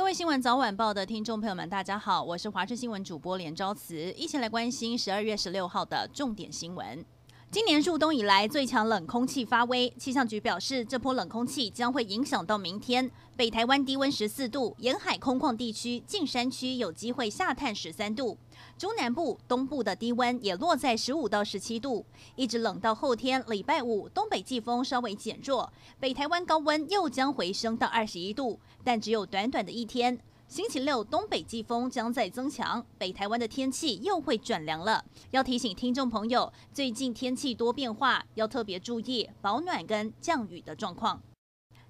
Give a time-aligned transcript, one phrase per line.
[0.00, 7.04] 各位新闻早晚报的听众朋友们，大家好，我是华视新闻主播连昭慈，一起来关心十二月十六号的重点新闻。
[7.50, 13.10] 今年入冬以来最强冷空气发威，气象局表示，这波冷空气将会影响到明天。
[13.36, 18.38] 北台湾低温十四度，沿海空旷地区、近山区有机会下探十三度。
[18.78, 22.04] 中南部、东部的低温也落在十五到十七度，
[22.36, 30.18] 一直冷到后天礼拜五，东北季风稍微减弱，北台湾高温又将回升到二十一度，但只有短短的一天。
[30.48, 35.04] 星期六，东北季风将再增强，北台湾的天气又会转凉了。
[35.30, 41.22] 要提醒听众朋友，最近天气多变化，要特别注意保暖跟降雨的状况。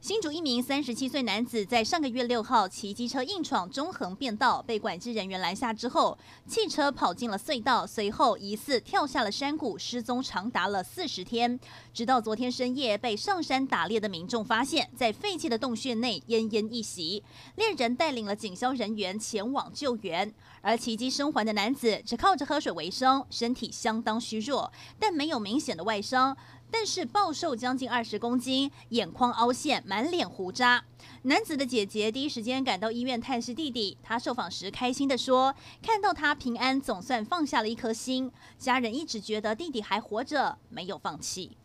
[0.01, 6.17] 新竹一名三十七岁男子在上个月六号骑机车硬闯中横便道，被管制人员拦下之后，
[6.49, 11.61] 汽车跑进了隧道，随后疑似跳下了山谷，失踪长达了四十天，
[11.93, 17.23] 直到昨天深夜被上山打猎的民众发现，在废弃的洞穴内奄奄一息，
[17.57, 26.35] 猎人带领了警消人员前往救援，而奇迹生还的男子只靠着喝水为生，身体相当虚弱，但没有明显的外伤。
[26.71, 30.85] 但是暴瘦将近二十公斤，眼眶凹陷，满脸胡渣。
[31.23, 38.30] 男子的姐姐第一时间赶到医院探视弟弟，他受访时开心地说：“看到他平安，总算放下了一颗心。
[38.59, 41.57] 家人一直觉得弟弟还活着，没有放弃。”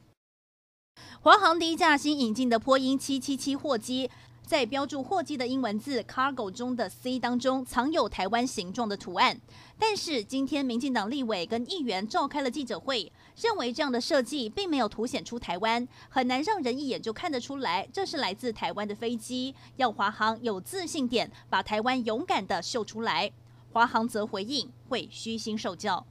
[1.21, 4.09] 华航第一架新引进的波音七七七货机。
[4.45, 9.41] 在标注货机的英文字 “cargo” 中的 “C” 当中藏有台湾形状的图案，
[9.79, 23.31] 但是今天民进党立委跟议员召开了记者会，认为这样的设计并没有凸显出台湾，很难让人一眼就看得出来这是来自台湾的飞机，要华航有自信点，把台湾勇敢地秀出来。
[23.71, 26.05] 华航则回应会虚心受教。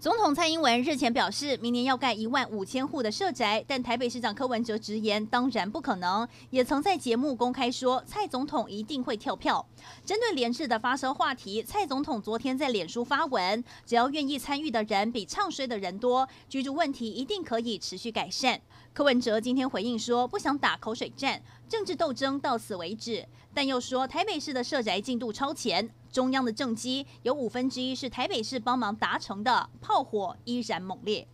[0.00, 6.28] 总统蔡英文日前表示，明年要盖一万五千户的社宅，但台北市长柯文哲直言，当然不可能。
[6.50, 9.66] 也曾在节目公开说，蔡总统一定会跳票。
[10.04, 18.60] 针对连日的发烧话题，蔡总统昨天在脸书发文，只要愿意参与的人比唱衰的人多，居住问题一定可以持续改善。
[18.92, 31.26] 柯文哲今天回应说，不想打口水战，政治斗争到此为止，但又说台北市的社宅进度超前，中央的政绩有五分之一是台北市帮忙达成的，炮火依然猛烈。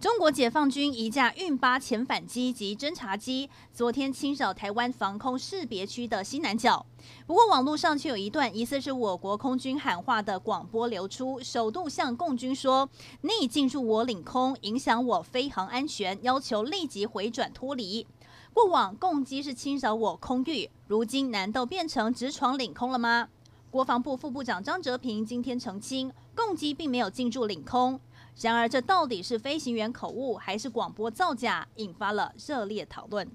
[0.00, 6.86] 中国解放军一架运八潜反机及侦察机昨天侵扰台湾防空识别区的西南角，
[7.26, 12.88] 不过网络上却有一段疑似是我国空军喊话的广播流出，首度向共军说
[13.20, 18.06] ：“你进入我领空，影响我飞航安全，要求立即回转脱离。”
[18.54, 23.28] 过往共机是侵扰我空域，如今难道变成直闯领空了吗？
[23.70, 28.00] 国防部副部长张哲平今天澄清，共机并没有进驻领空。
[28.40, 33.30] 然而，这到底是飞行员口误还是广播造假，引发了热烈讨论。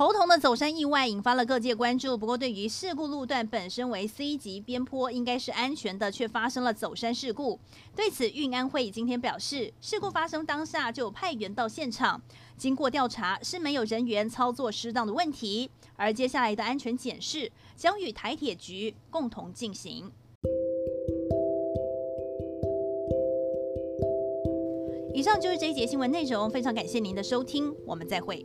[0.00, 2.16] 猴硐的走山意外引发了各界关注。
[2.16, 7.58] 不过，对于事故路段本身为 C 级边坡，应该是安全的，却发生了走山事故。
[7.94, 12.22] 对此，运安会今天表示，事故发生当下就派员到现场，
[12.56, 15.68] 经过调查是没有人员操作失当的问题。
[15.96, 20.10] 而接下来的安全检视将与台铁局共同进行。
[25.12, 28.42] 以上就是这一节新闻内容，非常感谢您的收听，我们再会。